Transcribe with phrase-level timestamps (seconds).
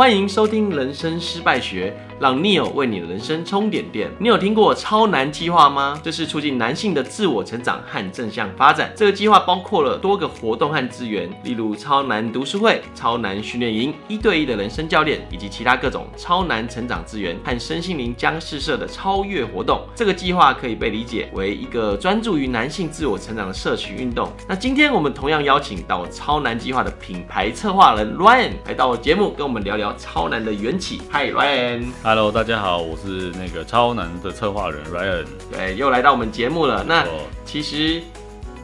[0.00, 4.10] 欢迎收听《人生失败学》，让 Neo 为你的人生充点电。
[4.18, 5.98] 你有听过超男计划吗？
[6.04, 8.92] 这是促进男性的自我成长和正向发展。
[8.94, 19.80] 这个计划包括了多个活动和资源，例如超男读书会、超男训练营、一对一的人生教练，以及其他各种超男成长资源和身心灵僵尸社的超越活动。
[19.94, 24.30] 这个计划可以被理解为一个专注于男性自我成长的社群运动。
[24.46, 31.00] 那今天我们同样邀请到超男计划的品牌策划人 Ryan 来到我节目，跟我们聊聊超男的缘起。
[31.10, 35.24] Hi Ryan Ryan，Hello，大家好，我是那个超男的策划人 Ryan。
[35.52, 36.82] 对，又来到我们节目了。
[36.82, 37.06] 那
[37.44, 38.02] 其实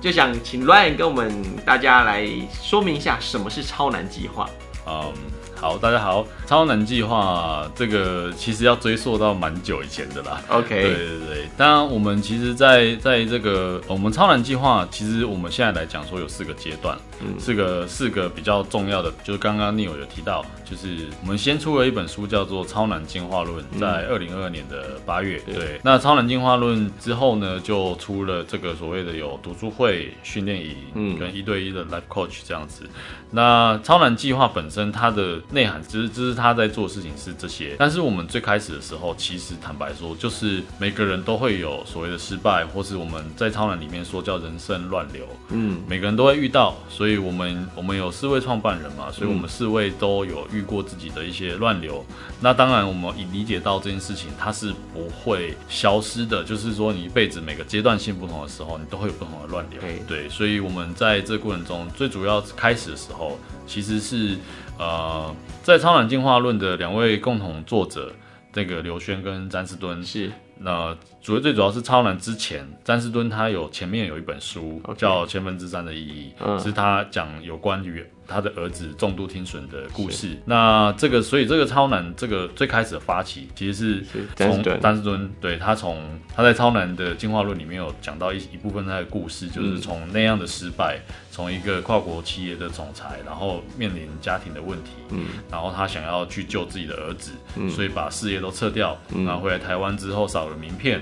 [0.01, 1.33] 就想请 Ryan 跟我们
[1.65, 2.29] 大家来
[2.61, 4.51] 说明一下什么是超男计划。
[4.89, 5.13] 嗯，
[5.55, 10.43] 好，大家好，超男计划这个其实要追溯到蛮久以前的啦。
[10.49, 20.45] OK，对对对，当然我们其实在，在在这个我们超男计划，其实我们现在来讲说有四个阶段，嗯，四个四个比较重要的，就是刚刚 Neo 有提到。
[20.69, 25.41] 就是我们先出了一本书，叫做《超难进化论》，在二零二二年的八月。
[25.47, 32.83] 嗯、对，那《超难进化论》之后呢，就出了这个所谓的有读书会、训练营，嗯，跟一对一的 life coach 这样子。
[33.31, 37.77] 那超难计划本身它的内涵，其实就是他在做事情是这些。
[37.79, 46.75] 但是我们最开始的时候，其实坦白说，就是每个人都会有所谓的失败，或是我们在超难里面说叫人生乱流，嗯，每个人都会遇到。
[46.89, 50.47] 所以我们我们有四位创办人嘛，所以我们四位都有。
[50.53, 52.03] 遇过自己的一些乱流，
[52.41, 59.81] 那当然我们已理解到这件事情它是不会消失的，就是说你一辈子每个阶段性不同的时候，你都会有不同的乱流。
[60.07, 64.39] 对，所以我们在这个过程中最主要开始的时候，其实是
[64.79, 68.13] 呃，在《超然进化论》的两位共同作者，
[68.53, 70.31] 这个刘轩跟詹士敦是。
[70.59, 78.05] 那主要最主要是超难之前，詹士敦他有前面有一本书叫《千分之三的意义》，是他讲有关于。
[78.27, 91.01] 他的儿子重度听损的故事，那这个，所以这个超男这个最开始的发起，其实是从詹士敦，对，他从他在超男的进化论里面有讲到一一部分他的故事，就是从那样的失败，
[91.31, 101.01] 从一个跨国企业的总裁，然后面临家庭的问题，嗯，然后他想要去救自己的儿子，嗯，所以把事业都撤掉，然后回来台湾之后少了名片。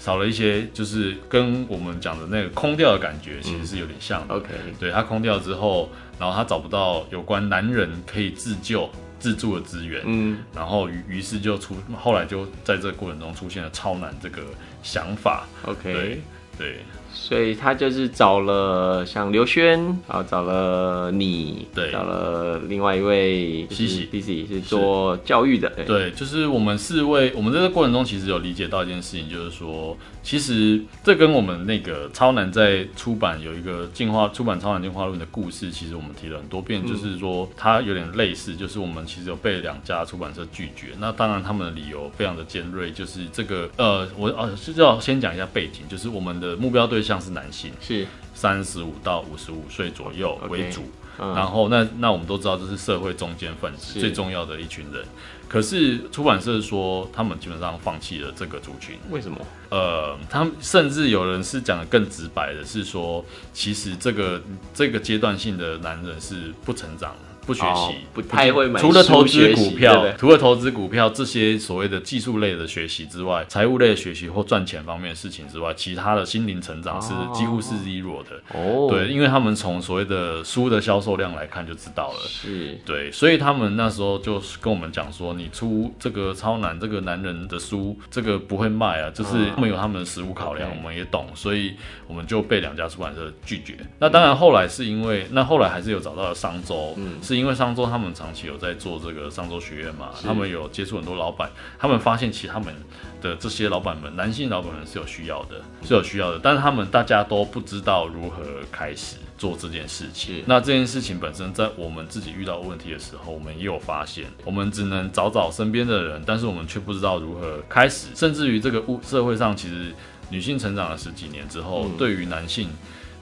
[0.00, 4.34] 少了一些，就是跟我们讲的那个空掉的感觉，其实是有点像的。
[4.34, 4.48] OK，
[4.80, 5.88] 对，他空掉之后，
[6.18, 8.90] 然后他找不到有关男人可以自救
[9.20, 14.42] 自助的资源，嗯，然后于于是就出，后来就在这个过程中出现了超男这个
[14.82, 15.46] 想法。
[15.64, 16.20] OK，对。
[16.58, 16.80] 对
[17.12, 19.78] 所以他就是找了像刘轩，
[20.08, 47.20] 然后找了你，对，找了另外一位西西，西西是做教育的，对，对，就是我们四位，我们在这个过程中其实有理解到一件事情，就是说，其实这跟我们那个超男在出版有一个进化出版超男进化论的故事，其实我们提了很多遍，就是说它有点类似，就是我们其实有被两家出版社拒绝，那当然他们的理由非常的尖锐，就是这个呃，我呃是要先讲一下背景，就是我们的目标对象。
[47.20, 55.04] 是男性，是三十五到五十五岁左右为主然后那那我们都知道这是社会中间分子最重要的一群人。
[55.46, 59.38] 可是出版社说他们基本上放弃了这个族群，为什么？
[59.68, 63.22] 呃，他们甚至有人是讲的更直白的，是说
[63.52, 64.40] 其实这个
[64.72, 67.29] 这个阶段性的男人是不成长的。
[67.46, 68.80] 不学习，oh, 不太会买。
[68.80, 78.40] 除了投资股票，除了投资股票这些所谓的技术类的学习之外，财务类的学习或赚钱方面的事情之外，其他的心灵成长是几乎是 zero 的。
[78.54, 82.18] 哦，对，因为他们从所谓的书的销售量来看就知道了。
[82.28, 91.74] 是，对，所以他们那时候就跟我们讲说，你出这个超难这个男人的书，这个不会卖啊，就是他们有他们的实务考量，我们也懂，所以
[92.06, 93.76] 我们就被两家出版社拒绝。
[93.98, 97.40] 那当然后来是因为，那后来还是有找到了商周，嗯，是。
[97.40, 102.74] 因为商周他们长期有在做这个商周学院嘛，他们有接触很多老板，他们发现其实他们
[103.22, 110.44] 的这些老板们，男性老板们是有需要的，是有需要的，但是他们大家都不知道如何开始做这件事情。
[110.44, 119.94] 那这件事情本身，在我们自己遇到问题的时候，我们也有发现，我们只能找找身边的人，但是我们却不知道如何开始，甚至于这个物社会上，其实
[120.28, 122.68] 女性成长了十几年之后，对于男性，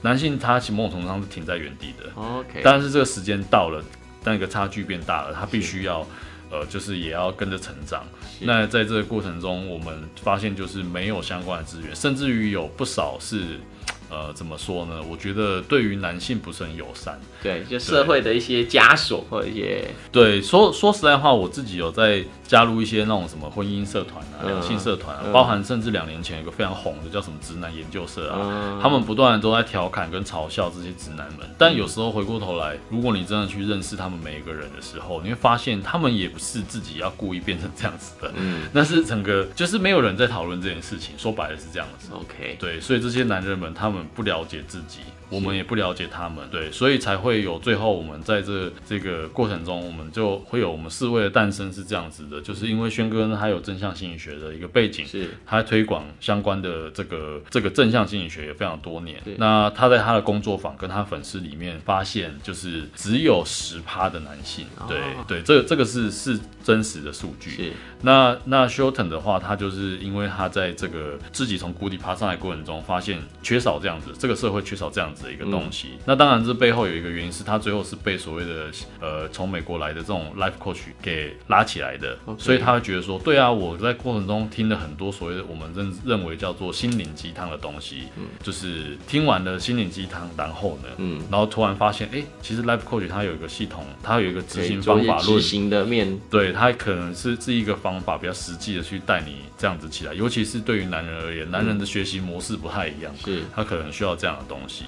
[0.01, 2.09] 男性他其实某种程度上是停在原地的。
[2.15, 3.81] OK，但是这个时间到了。
[4.23, 6.05] 那个差距变大了，他必须要，
[6.51, 8.05] 呃，就是也要跟着成长。
[8.39, 13.59] 那在这个过程中，我们发现就是没有相关的资源，甚至于有不少是
[14.09, 15.01] 呃，怎么说呢？
[15.09, 17.19] 我觉得对于男性不是很友善。
[17.41, 19.87] 对，就社会的一些枷锁或者一些。
[20.11, 31.47] 对，说说实在话，我自己有在加入一些那种什么婚姻社团啊、两性社团啊，嗯、包含甚至两年前有个非常红的叫什么直男研究社啊，嗯、他们不断的都在调侃跟嘲笑这些直男们。
[31.57, 38.31] 但有时候回过头来，如果你真的去认识他们每一个人的时候，你会发现他们也不是自己要故意变成这样子的。
[38.35, 41.17] 嗯，那是整个就是没有人在讨论这件事情。
[41.17, 42.09] 说白了是这样子。
[42.13, 45.01] OK，对，所以这些男人们他们不了解自己。
[45.29, 59.21] 我们也不了解他们，对，所以才会有最后我们在这这个过程中，我们就会有我们四位的诞生是这样子的，就是因为轩哥呢，他有正向心理学的一个背景，是，他推广相关的这个这个正向心理学也非常多年。
[59.37, 67.51] 那他在他的工作坊跟他粉丝里面发现，就是只有十趴的男性，对、哦、对，这个这个是是真实的数据。
[67.51, 67.71] 是，
[68.01, 75.18] 那那 Shilton 的话，他就是因为他在这个自己从谷底爬上来过程中，发现缺少这样子，这个社会缺少这样子。
[75.23, 104.85] 的一个东西，嗯、那当然这背后有一个原因，是他最后是被所谓的呃从美国来的这种 life coach 给拉起来的.所以他会觉得说，对啊，我在过程中听了很多所谓的我们认认为叫做心灵鸡汤的东西，嗯，就是听完了心灵鸡汤，然后呢，嗯，然后突然发现，哎、欸，其实 life coach 它有一个系统，它有一个执行方法论，执行的面，对，它可能是是一个方法，比较实际的去带你这样子起来，尤其是对于男人而言，男人的学习模式不太一样，是，他可能需要这样的东西。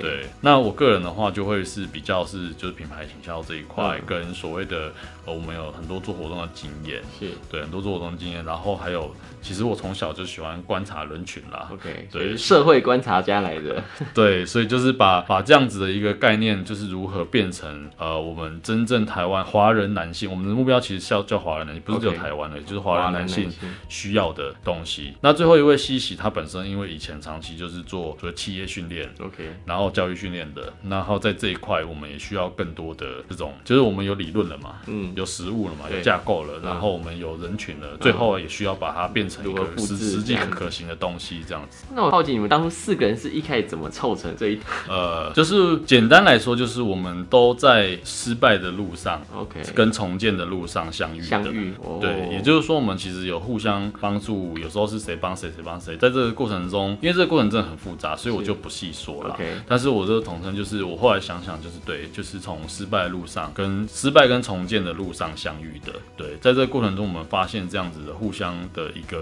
[0.00, 4.92] 对，那我个人的话就会是比较是就是品牌行销这一块，嗯、跟所谓的
[5.24, 7.30] 呃我们有很多做活动的经验，是。
[7.50, 13.82] 对很多做活动的经验，然后还有其实我从小就喜欢观察人群啦，OK，对，社会观察家来的，
[14.14, 23.50] 对，所以就是把把这样子的一个概念，就是如何变成呃我们真正台湾华人男性，我们的目标其实是要叫华人男性，不是只有台湾的，okay, 就是华人男性
[23.88, 25.14] 需要的东西。
[25.20, 41.84] 那最后一位西西，他本身因为以前长期就是做做企业训练，OK，然后教育训练的，然后在这一块我们也需要更多的这种，就是我们有理论了嘛，嗯，有实物了嘛，有架构了，然后我们有人群了，最后也需要把它变成一个实实际可可行的东西，这样子。
[41.94, 44.58] 那我好奇你们当初四个人是一开始怎么凑成这一？
[44.88, 51.26] 呃，就是简单来说，就是我们都在失败的路上，OK，跟重建的路上相遇的。
[51.26, 59.34] 相遇，对，也就是说我们其实有互相帮助，有时候是谁帮谁，谁帮谁，在这个过程中，因为这个过程真的很复杂，所以我就不细说了。
[59.34, 65.92] OK，但是我这个统称就是我后来想想，就是对，就是从失败的路上跟失败跟重建的路上相遇的。
[66.16, 69.21] 对，在这个过程中，我们发现这样子的互相的一个。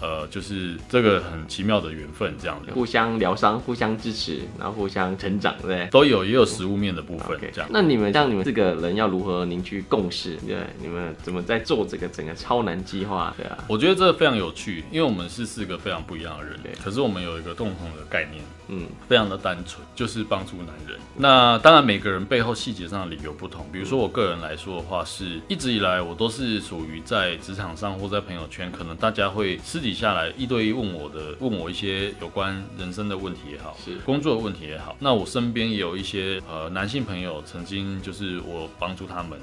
[0.00, 7.68] 呃，就是这个很奇妙的缘分，这样子，互相疗伤，互相支持，然后互相成长，对，都有，也有实物面的部分，这样。
[7.72, 10.36] 那你们像你们四个人要如何凝聚共识？
[10.46, 13.34] 对，你们怎么在做这个整个超难计划？
[13.36, 20.96] 对啊，我觉得这个非常有趣，因为我们是四个非常不一样的人，对，可是我们有一个共同的概念，嗯，非常的单纯，就是帮助男人。
[21.16, 23.66] 那当然，每个人背后细节上的理由不同。
[23.72, 29.87] 比如说我个人来说的话，是一直以来我都是属于在职场上或在朋友圈，可能大家会私底。
[29.94, 39.38] 下来一对一问我的，问我一些有关人生的问题也好，是工作的问题也好，那我身边也有一些呃男性朋友，曾经就是我帮助他们。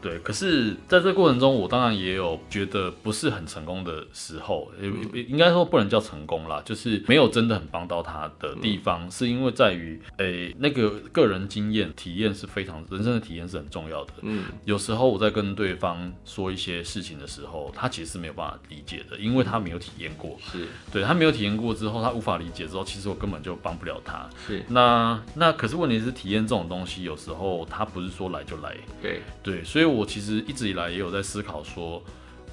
[0.00, 4.70] 对，可是在这个过程中，我当然也有觉得不是很成功的时候，
[5.12, 14.14] 也应该说不能叫成功啦，就是没有真的很帮到他的地方，是因为在于，诶，那个个人经验体验是非常人生的体验是很重要的。
[14.22, 20.38] 嗯，有时候我在跟对方说一些事情的时候，他其实是没有办法理解的，因为他没有体验过。
[20.50, 24.26] 是，对，他没有体验过之后，他无法理解之后，其实我根本就帮不了他。
[24.46, 28.74] 是，那那可是问题是体验这种东西，有时候他不是说来就来。
[29.02, 29.89] 对对，所以。
[29.90, 32.02] 我其实一直以来也有在思考说，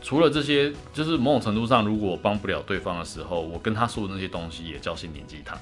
[0.01, 5.57] 除了这些，就是某种程度上，如果我帮不了对方的时候，我跟他说的那些东西也叫心灵鸡汤。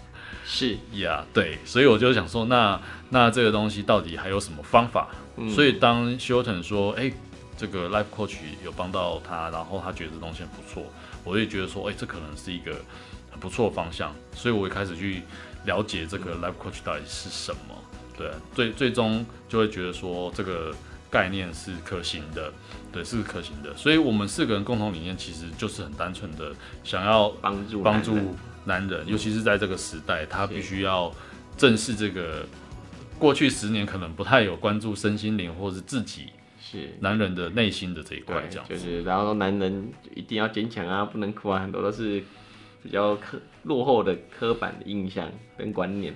[0.46, 2.80] 是呀，yeah, 对，所以我就想说，那
[3.10, 5.10] 那这个东西到底还有什么方法？
[5.38, 7.14] 嗯、所以当 Shilton 说，哎、欸，
[7.58, 10.84] 这个 Life Coach 有帮到他，然后他觉得这东西很不错，
[11.24, 12.74] 我也觉得说，哎、欸，这可能是一个
[13.32, 15.22] 很不错的方向，所以我也开始去
[15.66, 17.76] 了解这个 Life Coach 到底是什么。
[18.18, 20.74] 对，最最终就会觉得说这个。
[21.16, 22.52] 概念是可行的，
[22.92, 23.74] 对，是可行的。
[23.78, 26.52] 所以，我们四个人共同理念其实就是很单纯的，
[26.84, 28.18] 想要帮助帮助
[28.66, 31.10] 男人，尤其是在这个时代，他必须要
[31.56, 32.46] 正视这个
[33.18, 36.26] 过去十年可能不太有关注身心灵或是自己
[36.60, 36.90] 是。
[37.00, 42.22] 男人的内心的这一块，这样就是，然后说男人一定要坚强啊，不能哭啊，很多都是
[42.84, 46.14] 比较刻落后的刻板的印象跟观念。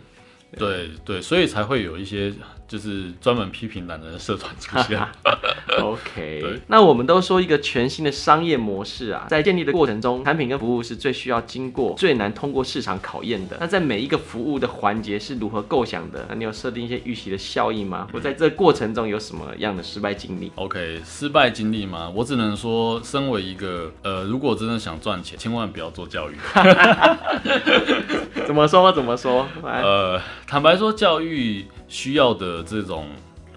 [0.58, 2.34] 对对，所以才会有一些
[2.70, 4.98] 就是专门批评懒人的社团出现。
[5.82, 13.58] OK，那我们都说一个全新的商业模式啊，在建立的过程中，产品跟服务是最需要经过、最难通过市场考验的。
[13.60, 16.26] 那在每一个服务的环节是如何构想的？
[16.30, 18.08] 那你有设定一些预期的效益吗？
[18.14, 22.12] 或在这个过程中有什么样的失败经历？OK，失败经历吗？
[22.14, 26.36] 我只能说，身为一个呃，如果真的想赚钱，千万不要做教育。
[28.46, 28.92] 怎么说？
[28.92, 29.48] 怎么说？
[29.64, 33.08] 呃，坦白说，教育需要的这种。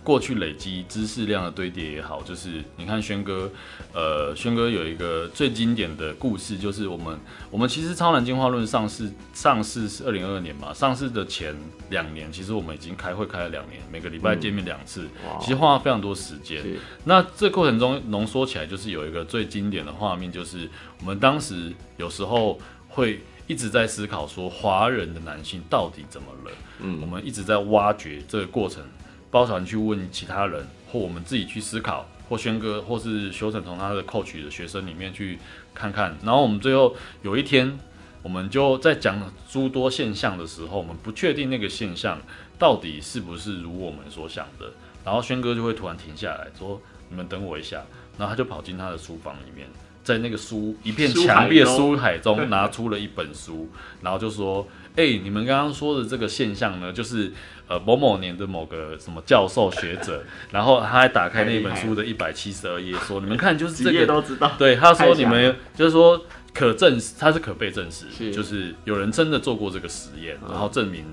[0.04, 3.48] 过去累积知识量的堆叠也好，就是你看轩哥，
[3.94, 7.16] 呃，轩哥有一个最经典的故事，就是我们
[7.52, 11.54] 我们其实超男进化论上市上市是二零二二年嘛，上市的前
[11.90, 16.64] 两年，其实我们已经开会开了两年，每个礼拜见面两次，嗯、其实花了非常多时间。
[17.04, 22.58] 那这过程中浓缩起来，就是有一个最经典的画面，就是我们当时有时候
[22.88, 26.50] 会一直在思考说，华人的男性到底怎么了？
[26.80, 28.82] 嗯，我们一直在挖掘这个过程。
[29.30, 35.38] 包含去问其他人，或我们自己去思考，或轩哥，或是修成从他的 coach 的学生里面去
[35.72, 36.14] 看看。
[36.22, 37.78] 然后我们最后有一天，
[38.22, 42.20] 我们就在讲诸多现象的时候，我们不确定那个现象
[42.58, 44.70] 到底是不是如我们所想的。
[45.02, 47.82] 然后轩哥就会突然停下来说：“你们等我一下。”
[48.18, 49.66] 然后他就跑进他的书房里面，
[50.02, 53.68] 在那个书一片墙壁的书海中拿出了一本书，
[54.02, 54.66] 然后就说
[54.96, 57.32] ：“哎、欸，你们刚刚说的这个现象呢，就是。”
[57.68, 66.20] 呃，某某年的某个什么教授学者，然后他还打开那本书的一百七十二页，说：“你们看，就是这个都知道。”对，他说：“你们就是说
[66.52, 71.06] 可证实，他是可被证实，是就是有人真的做过这个实验，然后证明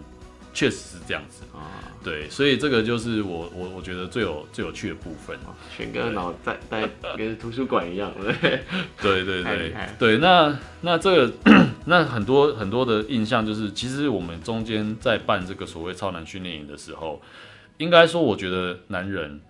[0.53, 5.37] 确实是这样子啊。”对，所以这个就是我我我觉得最有最有趣的部分。
[5.75, 8.63] 轩哥脑在在跟图书馆一样， 对
[9.01, 10.17] 对对对对。
[10.19, 11.33] 那那这个
[11.85, 17.21] 那很多很多的印象就是，其实我们中间在办这个所谓超男训练营的时候，
[17.77, 19.41] 应该说，我觉得男人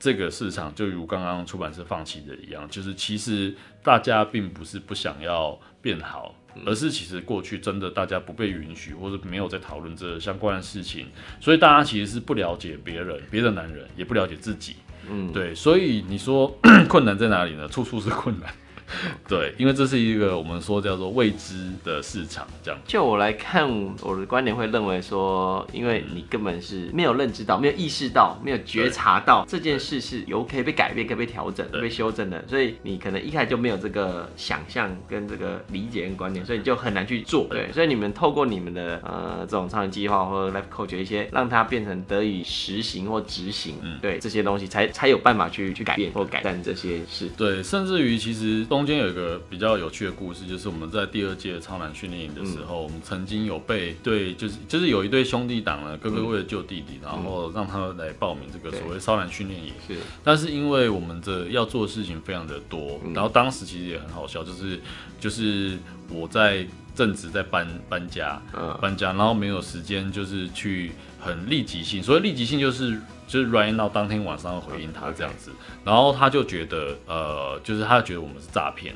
[0.00, 6.34] 这个市场就如刚刚出版社放弃的一样，就是其实大家并不是不想要变好。
[6.64, 11.06] 而是其实过去真的大家不被允许，或者没有在讨论这相关的事情，
[11.40, 14.76] 所以大家其实是不了解别人，别的男人也不了解自己，
[15.10, 16.56] 嗯，对，所以你说
[16.88, 17.68] 困难在哪里呢？
[17.68, 18.52] 处处是困难。
[19.28, 22.80] 对，因为这是一个我们说叫做未知的市场，这样。
[22.86, 23.68] 就我来看，
[24.00, 37.46] 我的观点会认为说，因为你根本是没有认知到、没有意识到、没有觉察到这件事是有可以被改变、可以被调整、被修正的，所以你可能一开始就没有这个想象跟这个理解跟观点，所以你就很难去做。
[37.50, 47.28] 对，所以你们透过你们的呃这种创业计划或者 Life Coach 一些，让它变成得以实行或执行，嗯，对这些东西才才有办法去去改变或改善这些事。
[47.36, 48.64] 对，甚至于其实。
[48.76, 59.72] 中间有一个比较有趣的故事，就是我们在第二届超男训练营的时候，嗯、我们曾经有被对，就是就是有一对兄弟党呢，哥哥为了救弟弟，嗯、然后让他们来报名这个所谓超男训练营。
[59.88, 64.78] 是，但是因为我们的要做的事情非常的多，嗯、然后当时其实也很好笑，就是
[65.18, 65.78] 就是
[66.10, 73.00] 我在正值在搬搬家，嗯、搬家，然后没有时间就是去很立即性，所谓立即性就是。
[73.26, 75.50] 就是 right now 当天晚上回应他这样子，
[75.84, 78.94] 然后他就觉得呃，就是他觉得我们是诈骗，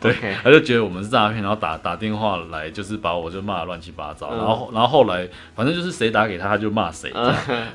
[0.00, 7.12] 对，他就觉得我们是诈骗，然后打打电话来，就是把我就骂得乱七八糟，然后然后后来反正就是谁打给他，他就骂谁，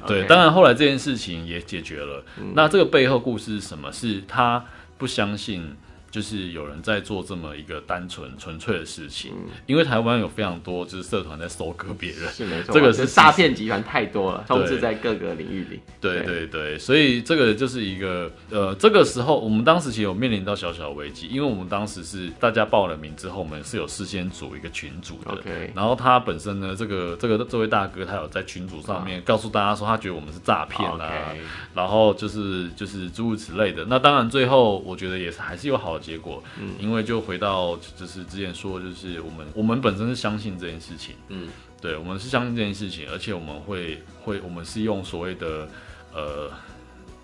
[0.06, 2.24] 对，当然后来这件事情也解决了。
[2.54, 3.92] 那这个背后故事是什么？
[3.92, 4.64] 是他
[4.98, 5.76] 不相信。
[6.16, 15.82] 就是有人在做这么一个单纯纯粹的事情，嗯、因为台湾有非常多就是社团在收割别人，是没错，这个是诈骗集团太多了，充斥在各个领域里。
[16.00, 25.70] 对对对，所以这个就是一个呃，这个时候我们当时其实有面临到小小的危机，因为我们当时是大家报了名之后，我们是有事先组一个群组的，Okay.
[25.76, 31.36] 然后他本身呢，这个这个这位大哥他有在群组上面告诉大家说，他觉得我们是诈骗啦.
[31.74, 33.84] 然后就是就是诸如此类的。
[33.90, 36.05] 那当然最后我觉得也是还是有好的。
[36.06, 41.50] 结果，嗯，因为就回到就是之前说，就是我们我们本身是相信这件事情，嗯，
[41.82, 45.68] 对，我们是相信这件事情，而且我们会会我们是用所谓的
[46.14, 46.52] 呃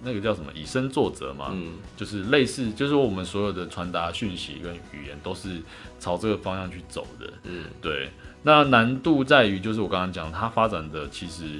[0.02, 5.62] 那个叫什么以身作则嘛，嗯，就是类似，就是我们所有的传达讯息跟语言都是
[6.00, 8.10] 朝这个方向去走的，嗯，对。
[8.44, 11.60] 那难度在于，就是我刚刚讲，它发展的其实。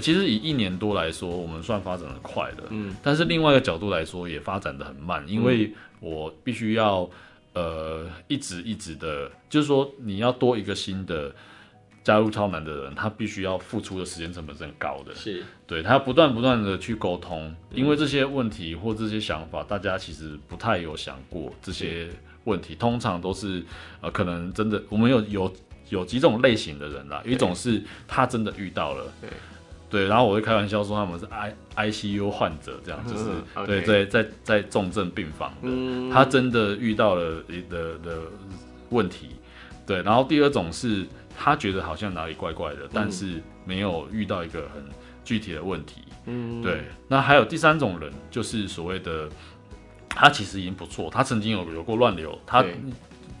[0.00, 7.08] 其实以一年多来说，我们算发展的快的，嗯，但是另外一个角度来说，也发展的很慢，因为我必须要
[7.54, 11.34] 呃一直一直的，就是说你要多一个新的
[12.04, 15.42] 加入超男的人，他必须要付出的时间成本是很高的，是。
[15.66, 22.08] 对，他要不断不断的去沟通，因为这些问题或这些想法，大家其实不太有想过这些
[22.44, 23.62] 问题，通常都是
[24.00, 25.52] 呃可能真的，我们有有
[25.90, 29.28] 有几种类型的人啦，一种是他真的遇到了，对。
[29.90, 38.18] 对，然后我会开玩笑说他们是 I I C U 患者，这样就是、嗯、对，在在在重症病房的，嗯、他真的遇到了的的
[38.90, 39.30] 问题，
[39.86, 44.84] 对，然后第二种是他觉得好像哪里怪怪的，嗯、但是没有遇到一个很
[45.24, 49.26] 具体的问题，嗯，对，那还有第三种人就是所谓的
[50.10, 52.62] 他其实已经不错，他曾经有有过乱流，他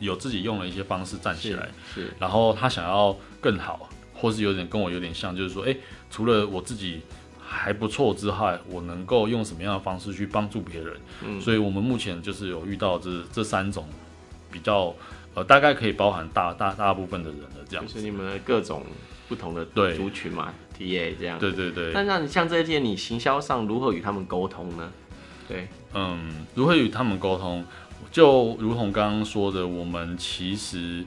[0.00, 2.14] 有自己用了一些方式站起来，是，是。
[2.18, 3.86] 然后他想要更好。
[4.20, 7.00] 或是有点跟我有点像，就是说，哎、欸，除了我自己
[7.40, 10.96] 还不错之外，我能够用什么样的方式去帮助别人？
[11.24, 13.86] 嗯，所以我们目前就是有遇到这这三种
[14.50, 14.92] 比较，
[15.34, 17.86] 呃，大概可以包含大大大部分的人的这样。
[17.86, 18.82] 就是你们的各种
[19.28, 21.38] 不同的族群嘛，TA 这样。
[21.38, 21.92] 对对对。
[21.92, 24.90] 那那你像这些，你行销上如何与他们沟通呢？
[25.46, 27.64] 对，嗯，如何与他们沟通？
[28.10, 31.04] 就如同刚刚说的，我们其实。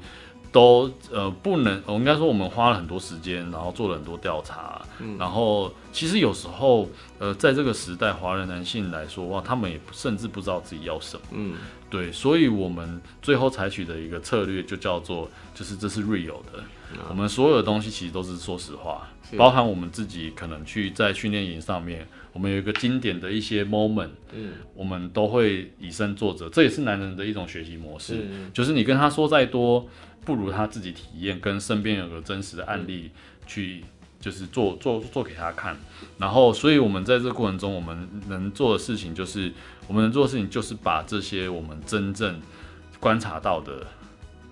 [0.52, 6.90] 都呃不能，我应该说我们花了很多时间，然后做了很多调查，嗯，然后其实有时候
[7.20, 11.56] 呃在这个时代，华人男性来说哇，他们也甚至不知道自己要什么，嗯，
[11.90, 29.88] 对，所以我们最后采取的一个策略就叫做，就是这是 real 的，嗯，我们所有的东西其实都是说实话，包含我们自己可能去在训练营上面，我们有一个经典的一些 moment，嗯，我们都会以身作则，这也是男人的一种学习模式，嗯，就是你跟他说再多。
[30.24, 33.12] 不如他自己体验，跟身边有个真实的案例
[33.48, 33.84] 去，
[34.20, 35.76] 就是做做做给他看。
[36.18, 39.52] 然后，所以我们在这个过程中，我们能做的事情就是，
[39.88, 42.40] 我们能做的事情就是把这些我们真正
[43.00, 43.88] 观察到的，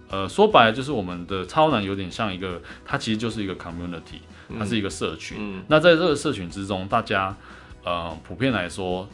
[0.10, 4.22] 呃，说白了就是我们的超男有点像一个，它其实就是一个 community，
[4.58, 5.38] 它是一个社群。
[5.40, 5.64] 嗯。
[5.68, 7.36] 那在这个社群之中，大家
[7.84, 9.08] 呃普遍来说。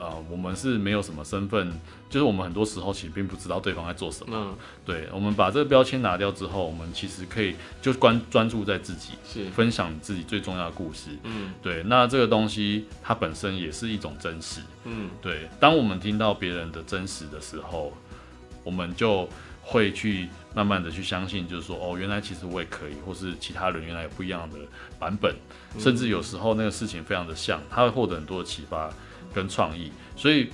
[0.00, 1.70] 呃，我们是没有什么身份，
[2.08, 4.34] 就是我们很多时候其实并不知道对方在做什么。
[4.34, 11.10] 嗯，对，我们把这个标签拿掉之后，我们其实可以就关专注在自己，是分享自己最重要的故事。
[11.24, 14.62] 嗯，对，那这个东西它本身也是一种真实。
[14.84, 17.92] 嗯，对，当我们听到别人的真实的时候，
[18.64, 19.28] 我们就
[19.62, 24.56] 会去慢慢的去相信，就是说，哦，原来其实我也可以，或是其他人原来有不一样的
[24.98, 25.36] 版本，
[25.74, 28.90] 嗯，甚至有时候那个事情非常的像，他会获得很多的启发。
[29.34, 30.48] 跟创意，所以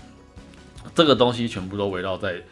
[0.95, 2.43] 这个东西全部都围绕在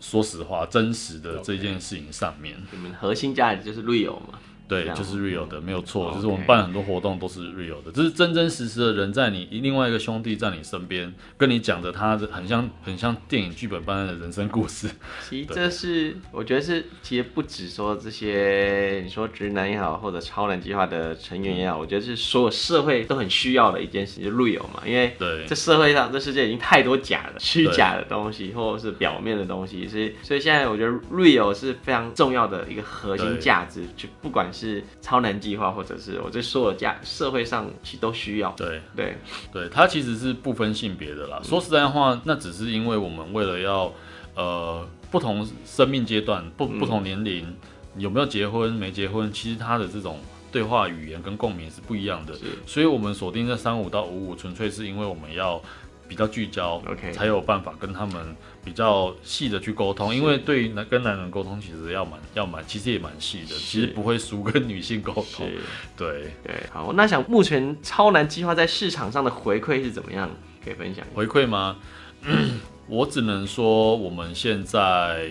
[0.00, 2.56] 说实话、真实的这件事情上面。
[2.70, 4.38] 你们核心价值就是 real 嘛？
[4.72, 6.12] 对，就是 real 的，没有错。
[6.14, 14.88] 就是我们办很多活动都是 real 的，就是真真实实的人在你另外一个兄弟在你身边，跟你讲着他的很像很像电影剧本般的人生故事。
[15.28, 24.82] 其实这是我觉得是，其实不止说这些，你说直男也好，或者超男计划的成员也好，我觉得是所有社会都很需要的一件事，就是 real 嘛。
[24.86, 34.61] 因为对这社会上这世界已经太多假的、虚假的东西，或者是表面的东西，所以所以现在我觉得 real 是非常重要的一个核心价值，就不管是。
[34.68, 38.52] 是超能计划，或者是我这所有价社会上其实都需要。
[38.52, 39.16] 对对
[39.52, 41.38] 对，它其实是不分性别的啦。
[41.40, 43.92] 嗯、说实在话，那只是因为我们为了要
[44.36, 47.56] 呃不同生命阶段、不不同年龄，嗯、
[47.96, 50.20] 有没有结婚没结婚，其实他的这种
[50.52, 52.34] 对话语言跟共鸣是不一样的。
[52.34, 55.60] 是所以我们锁定在三五到五五，纯粹是因为我们要。
[56.08, 60.14] 比较聚焦，OK，才有办法跟他们比较细的去沟通。
[60.14, 65.46] 因为对于男跟男人沟通，其实要蛮要蛮，其实也蛮细的，其实不会输跟女性沟通。
[65.46, 65.58] 是
[65.96, 70.28] 对对，好，那想目前超男计划在市场上的回馈是怎么样？
[70.62, 71.78] 可以分享回馈吗？
[72.86, 75.30] 我只能说，我们现在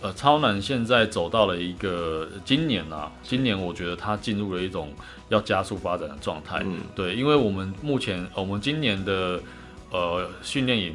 [0.00, 4.92] 呃，超男现在走到了一个今年啊，今年我觉得它进入了一种
[5.30, 6.62] 要加速发展的状态。
[6.64, 9.40] 嗯，对，因为我们目前我们今年的。
[9.90, 10.94] 呃，训练营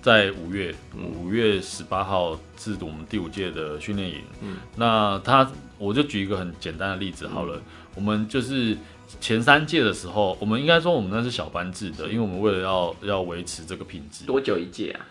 [0.00, 0.74] 在五月
[1.14, 4.16] 五月十八号是我们第五届的训练营。
[4.42, 7.56] 嗯，那他我就举一个很简单的例子好了。
[7.56, 7.62] 嗯、
[7.94, 8.76] 我们就是
[9.20, 14.24] 前三届的时候，我们应该说我们那是小班制的，因为我们为了要要维持这个品质。
[14.26, 15.06] 多久一届啊？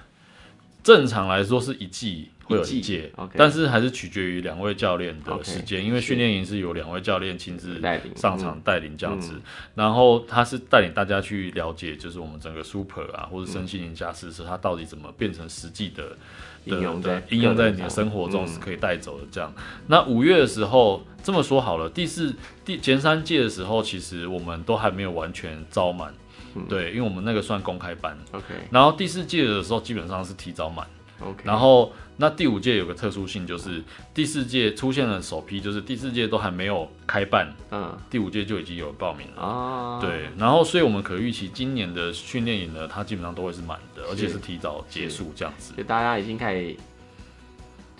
[0.83, 2.29] 正常来说是一季。
[2.51, 7.81] 会有一届，okay, 但是还是取决于两位教练的时间因为训练营是由两位教练亲自
[8.15, 9.41] 上场带领这样子，嗯、
[9.75, 16.17] 然后他是带领大家去了解，就是我们整个 super 啊，或者身心灵加持是他到底怎么变成实际的
[16.65, 19.51] 应用在应用在你的生活中是可以带走的这样。
[19.57, 22.35] 嗯、那五月的时候这么说好了，第四
[22.65, 26.13] 第前三届的时候，其实我们都还没有完全招满，
[26.55, 30.85] 嗯、对，因为我们那个算公开班，OK，然后第四届的时候基本上是提早满。
[31.21, 31.45] Okay.
[31.45, 39.99] 然后那第五届有个特殊性，就是第四届出现了首批，就是第四届都还没有开办，嗯，第五届就已经有报名了啊。
[40.01, 45.73] 对，然后所以我们可预期今年的训练营呢，它基本上都会是满的，而且是提早结束这样子。
[45.75, 46.75] 所以大家已经开始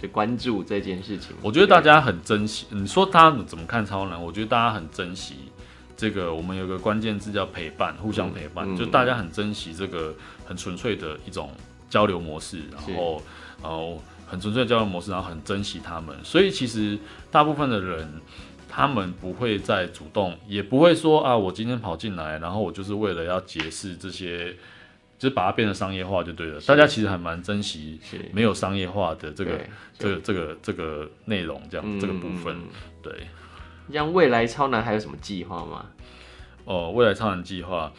[0.01, 1.36] 就关注这件事情。
[1.41, 4.21] 我觉得大家很珍惜，你说大家怎么看超男？
[4.21, 5.36] 我觉得大家很珍惜
[5.95, 11.51] 这个我们有个关键字叫陪伴，互相陪伴，就大家很珍惜这个很纯粹的一种
[11.91, 13.21] 交流模式，然后
[13.62, 16.17] 然后很纯粹的交流模式，然后很珍惜他们。
[16.23, 16.97] 所以其实
[17.30, 18.19] 大部分的人，
[18.67, 24.56] 他们不会再主动，也不会说啊，我今天跑进来，然后我就是为了要解释这些，
[25.19, 26.60] 就是把它变成商业化就对了。
[26.62, 27.99] 大家其实还蛮珍惜
[28.32, 29.60] 没有商业化的这个
[29.99, 32.58] 这个这个这个内容，这样、嗯、这个部分，
[33.04, 33.27] 对。
[33.91, 35.88] 像未来超男还有什么计划吗？
[36.63, 37.91] 哦，未来超男计划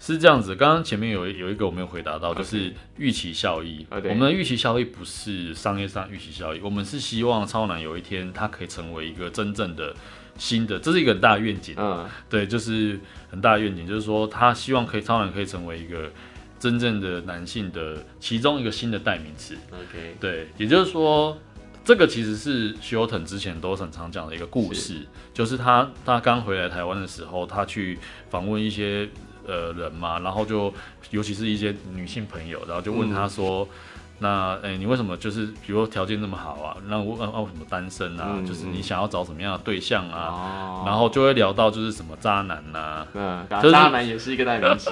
[0.00, 0.54] 是这样子。
[0.54, 3.86] 刚刚前面有有一个我没有回答到，就是预期效益。
[3.90, 9.94] 我们的预期效益不是商业上预期效益，我们是希望超男有一天他可以成为一个真正的
[10.36, 11.74] 新的，这是一个很大的愿景。
[11.76, 12.98] 嗯，对，就是
[13.30, 16.10] 很大的愿景，就是说他希望可以超男可以成为一个
[16.58, 19.56] 真正的男性的其中一个新的代名词。
[19.72, 21.36] OK，对，也就是说。
[21.84, 29.08] 这个其实是徐友腾之前都很常讲的一个故事，是就是他他刚回来台湾的时候，他去访问一些
[29.48, 30.72] 呃人嘛，然后就
[31.10, 33.64] 尤其是一些女性朋友，然后就问他说。
[33.64, 33.68] 嗯
[34.20, 36.76] 那诶、欸，你为什么就是比如说条件那么好啊？
[36.88, 38.30] 那我问为什么单身啊？
[38.30, 40.28] 嗯、就是你想要找什么样的对象啊？
[40.28, 44.90] 哦、然后就会聊到就是什么渣男呐、啊，嗯，就是、渣男也是一个代名词。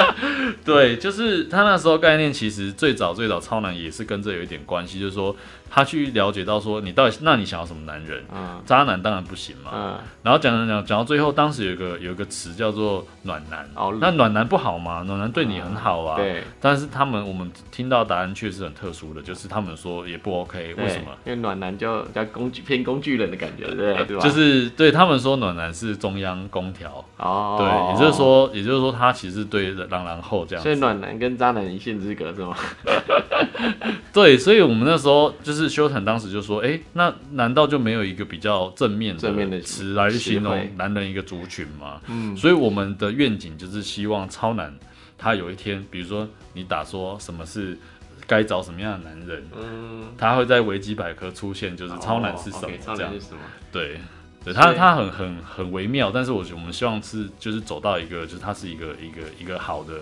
[0.66, 5.34] 对，就是他那时候概念其实最早最早超男也是跟这有一点关系，就是说
[5.70, 8.22] 他去了解到说你到底那你想要什么男人？
[8.30, 9.70] 嗯，渣男当然不行嘛。
[9.72, 13.66] 嗯，然后讲讲讲讲到最后，当时有一个有一个词叫做暖男。
[13.74, 15.02] 哦，那暖男不好吗？
[15.06, 16.16] 暖男对你很好啊。
[16.18, 18.57] 嗯、对，但是他们我们听到答案确实。
[18.58, 21.16] 是很特殊的，就是他们说也不 OK，为什么？
[21.24, 24.22] 因为暖男就叫工具偏工具人的感觉，对对吧？
[24.22, 32.56] 就是对他们说暖男是中央空调哦，对，也就是说，也就是说他其实对朗朗后这样，所以暖男跟渣男一线之隔是吗？
[34.12, 42.00] 对，所以我们那时候就是修腾当时就说，哎、欸，那难道就没有一个比较正面的正面的词来形容男人一个族群吗？
[42.08, 44.74] 嗯，所以我们的愿景就是希望超男
[45.16, 47.78] 他有一天，比如说你打说什么是。
[48.26, 49.46] 该找什么样的男人？
[49.56, 52.76] 嗯，他会在维基百科出现，就是超男是什么？
[52.96, 53.40] 这样，是什么？
[53.70, 54.00] 对，
[54.44, 60.00] 对他，他很很很微妙，但是我我们希望是就是走到一个，就是他是一个一个一个好的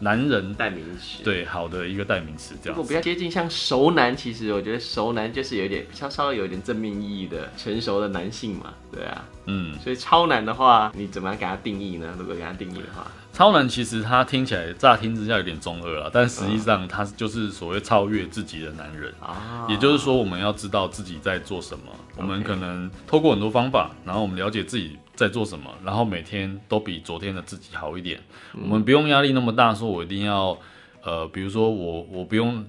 [0.00, 2.76] 男人代名词，对，好的一个代名词，这样。
[2.76, 12.14] 如果比较接近像熟男，其实我觉得熟男就是有点稍稍微有点正面意义的成熟的男性嘛，对啊，嗯，所以超男的话，你怎么样给他定义呢？
[12.18, 13.06] 如果给他定义的话？
[13.40, 19.64] 超男其实他听起来乍听之下有点中二啊，但实际上他就是所谓超越自己的男人啊。
[19.66, 21.84] 也就是说，我们要知道自己在做什么，
[22.18, 28.20] 我们可能透过很多方法，然后我们了解自己在做什么，然后每天都比昨天的自己好一点。
[28.52, 30.58] 我们不用压力那么大，说我一定要，
[31.02, 32.62] 呃，比如说我我不用。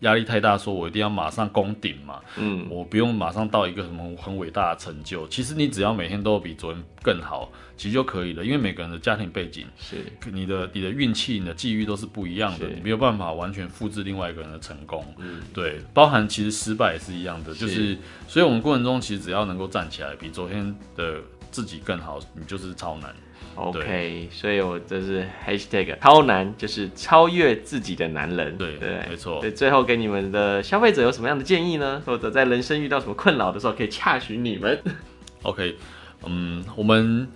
[0.00, 5.26] 压力太大，说我一定要马上攻顶嘛，嗯，我不用马上到一个什么很伟大的成就。
[5.28, 8.44] 其实你只要每天都比昨天更好，其实就可以了。
[8.44, 9.96] 因为每个人的家庭背景是，
[10.32, 15.04] 你的你的运气、你的际遇都是不一样的，你没有办法完全复制另外一个人的成功。
[15.18, 23.12] 嗯，对，包含其实失败也是一样的，就是，所以我们过程中其实只要能够站起来，比昨天的自己更好，你就是超男。
[23.58, 28.56] OK，所以我这是 Hashtag 超男，就是超越自己的男人。
[28.56, 29.40] 对对，没错。
[29.40, 32.00] 对，最后给你们的消费者有什么样的建议呢？
[32.06, 34.80] 或者在人生遇到什么困扰的时候，可以洽询你们。
[35.42, 35.76] OK，
[36.24, 37.28] 嗯，我们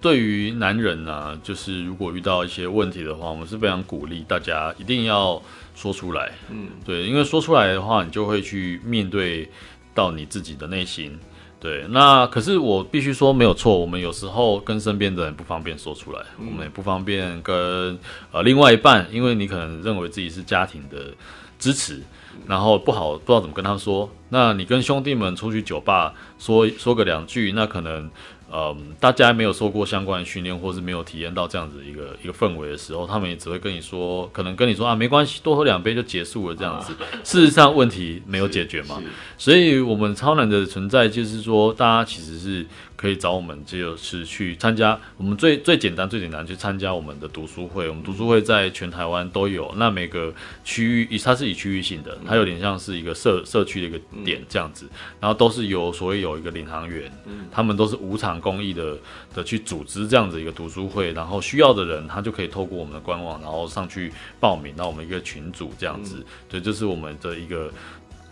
[0.00, 5.40] 对于男人呢、啊，就是如果遇到一些问题的话，我们是非常鼓励大家一定要
[5.74, 6.32] 说出来。
[6.50, 9.48] 嗯，对，因为说出来的话，你就会去面对
[9.94, 11.18] 到你自己的内心。
[11.60, 13.76] 对，那可是我必须说没有错。
[13.76, 17.98] 我们有时候跟身边的人不方便说出来，我们也不方便跟
[18.30, 21.12] 呃另外一半，因为你可能认为自己是家庭的
[21.58, 22.02] 支持，
[22.46, 24.08] 然后不好不知道怎么跟他说。
[24.28, 28.10] 那你跟兄弟们出去酒吧说说个两句，那可能。
[28.52, 36.94] 嗯，大家没有受过相关的训练，或是没有体验到这样子一个一个氛围的时候，他们也只会跟你说，可能跟你说啊，没关系，多喝两杯就结束了这样子。
[37.24, 39.02] 事实上，问题没有解决嘛。
[39.36, 42.66] 所以，我们超男的存在就是说，大家其实是。
[42.98, 47.88] 可以找我们，就是去参加我们最最简单最简单去参加我们的读书会。
[47.88, 50.34] 我们读书会在全台湾都有，那每个
[50.64, 54.88] 区域以它是以区域性的，它有点像是一个社社区的一个点这样子，
[55.20, 57.08] 然后都是有所谓有一个领航员，
[57.52, 58.96] 他们都是无偿公益的
[59.34, 67.70] 的去组织这样子一个读书会，然后需要的人他就可以透过我们的官网，然后上去报名到我们一个群组这样子，对，这是我们的一个。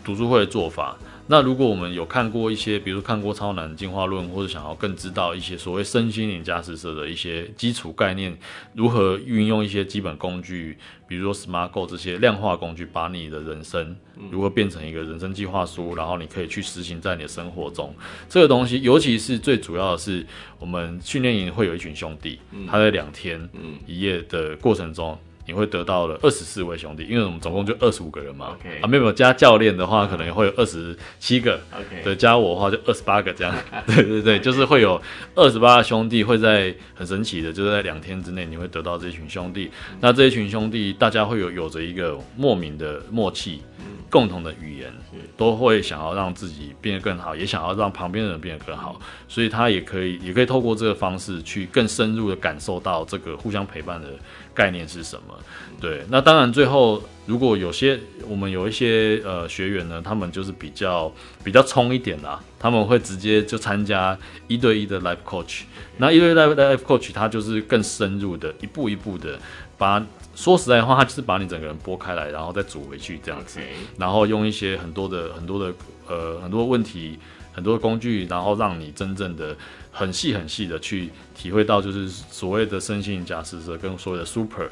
[0.03, 0.95] 读书会的做法。
[1.29, 8.37] 那如果我们有看过一些，比如看过《超难进化论》，或者想要更知道一些所谓身心灵驾驶者的一些基础概念，
[8.73, 13.93] 如何运用一些基本工具，比如说 SMART Goals 这些量化工具，把你的人生
[14.31, 17.93] 如何变成一个人生计划书，然后你可以去实行在你的生活中。
[18.29, 20.25] 这个东西，尤其是最主要的是，
[20.59, 23.49] 我们训练营会有一群兄弟，他在两天
[23.85, 25.17] 一夜的过程中。
[25.47, 28.57] 你会得到了二十四位兄弟，因为我们总共就二十五个人嘛。
[28.61, 28.83] Okay.
[28.83, 31.59] 啊，没有加教练的话，可能会有二十七个。
[31.71, 33.55] OK，对，加我的话就二十八个这样。
[33.87, 35.01] 对对对，就是会有
[35.35, 39.71] 二十八个兄弟会在很神奇的，就是在两天之内你会得到这一群兄弟。
[39.91, 43.61] 嗯、那这一群兄弟，大家会有有着一个莫名的默契。
[44.09, 44.93] 共同的语言，
[45.35, 54.07] 都会想要让自己变得更好，也想要让旁边的人变得更好，所以他也可以，也可以透过这个方式去更深入的感受到这个互相陪伴的
[54.53, 55.37] 概念是什么。
[55.81, 61.11] 对，那当然最后如果有些我们有一些呃学员呢，他们就是比较
[61.43, 65.63] 比较冲一点啦，他们会直接就参加一对一的 life coach，
[65.97, 69.37] 那一对一的 life coach 他就是更深入的，一步一步的
[69.77, 70.01] 把。
[70.37, 73.59] 说实在话，他就是把你整个人拨开来，然后再煮回去这样子.
[73.97, 75.73] 然后用一些很多的很多的
[76.07, 77.17] 呃很多问题、
[77.51, 79.57] 很多的工具，然后让你真正的
[79.91, 84.69] 很细很细的去体会到，就是所谓的身心灵驾驶者跟所谓的 super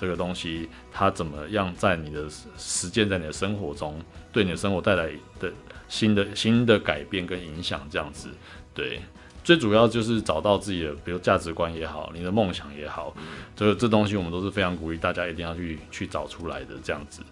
[0.00, 2.24] 这个东西，它怎么样在你的
[2.56, 4.00] 实践，在你的生活中，
[4.32, 5.52] 对你的生活带来的
[5.90, 8.30] 新的新的改变跟影响，这样子，
[8.72, 8.98] 对。
[9.44, 13.14] 最主要就是找到自己的，比如价值观也好，你的梦想也好，
[13.56, 17.22] 这个这东西我们都是非常鼓励大家一定要去去找出来的这样子。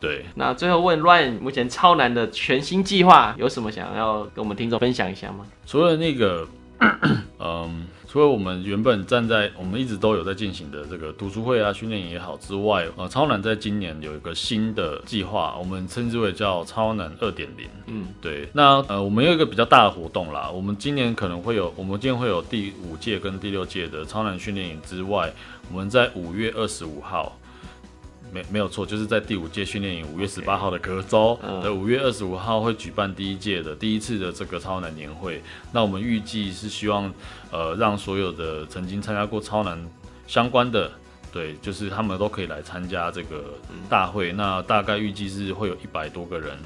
[0.00, 5.46] 对，那最后问 Ryan，目前超难的全新计划有什么想要跟我们听众分享一下吗？
[5.66, 6.46] 除了那个，
[7.38, 7.86] 嗯。
[8.10, 17.68] 除了我们原本站在我们一直都有在进行的这个读书会啊、训练营也好之外，呃，超男在今年有一个新的计划，我们称之为叫超男二点零。
[17.86, 18.48] 嗯，对。
[18.54, 25.30] 那呃，我们有一个比较大的活动啦，我们今年可能会有，我们今年会有第五届跟第六届的超男训练营之外，
[25.70, 27.37] 我们在五月二十五号。
[28.32, 35.42] 没没有错，就是在第五届训练营五月十八号的隔周的五月二十五号会举办第一届的第一次的这个超男年会。
[35.72, 37.12] 那我们预计是希望，
[37.50, 39.78] 呃，让所有的曾经参加过超男
[40.26, 40.90] 相关的，
[41.32, 43.54] 对，就是他们都可以来参加这个
[43.88, 44.32] 大会。
[44.32, 46.58] 那大概预计是会有一百多个人，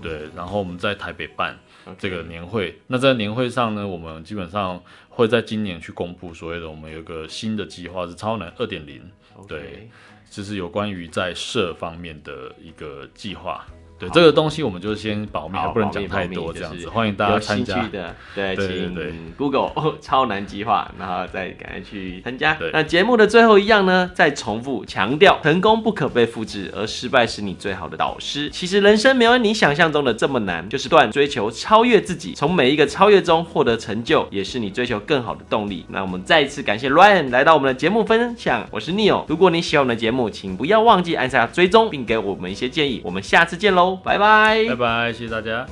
[0.00, 0.28] 对。
[0.34, 1.58] 然后我们在台北办
[1.98, 2.78] 这个年会。
[2.86, 4.80] 那在年会上呢，我们基本上
[5.14, 9.08] 会在今年去公布所谓的我们有一个新的计划是超能二点零，
[9.46, 9.88] 对。
[10.30, 13.66] 就是有关于在社方面的一个计划。
[14.08, 16.88] 对这个东西，我们就先保密，还不能讲太多这样子。
[16.88, 17.86] 欢迎大家参加。
[17.86, 22.56] 的，对，请 Google 超难计划，然后再赶快去参加。
[22.72, 28.50] 那节目的最后一样呢，再重复强调：成功不可被复制，而失败是你最好的导师。
[28.50, 35.84] 其实人生没有你想象中的这么难，就是不断追求超越自己，从每一个超越中获得成就，也是你追求更好的动力。
[35.88, 38.66] 那我们再一次感谢 Ryan 来到我们的节目分享。
[38.70, 43.00] 我是 Neil 如果你喜欢我们的节目，请不要忘记按下追踪，并给我们一些建议。
[43.04, 45.66] 我们下次见拜拜，拜拜，谢谢大家。